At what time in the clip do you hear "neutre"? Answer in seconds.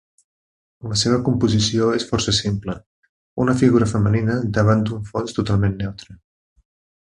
5.85-6.21